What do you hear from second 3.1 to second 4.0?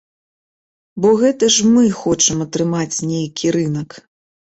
нейкі рынак.